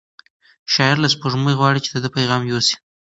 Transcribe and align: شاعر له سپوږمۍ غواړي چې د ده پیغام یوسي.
شاعر 0.73 0.97
له 1.03 1.07
سپوږمۍ 1.13 1.53
غواړي 1.59 1.79
چې 1.85 1.89
د 1.91 1.97
ده 2.03 2.09
پیغام 2.17 2.41
یوسي. 2.51 2.75